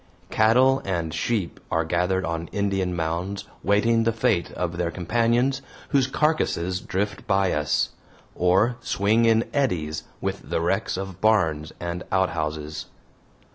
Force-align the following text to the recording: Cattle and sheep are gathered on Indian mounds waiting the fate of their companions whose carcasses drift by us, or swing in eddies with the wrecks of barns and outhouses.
Cattle 0.31 0.81
and 0.83 1.13
sheep 1.13 1.59
are 1.69 1.85
gathered 1.85 2.25
on 2.25 2.47
Indian 2.51 2.95
mounds 2.95 3.43
waiting 3.61 4.01
the 4.03 4.11
fate 4.11 4.49
of 4.53 4.77
their 4.77 4.89
companions 4.89 5.61
whose 5.89 6.07
carcasses 6.07 6.81
drift 6.81 7.27
by 7.27 7.51
us, 7.53 7.89
or 8.33 8.77
swing 8.81 9.25
in 9.25 9.47
eddies 9.53 10.05
with 10.19 10.49
the 10.49 10.59
wrecks 10.59 10.97
of 10.97 11.21
barns 11.21 11.71
and 11.79 12.01
outhouses. 12.11 12.87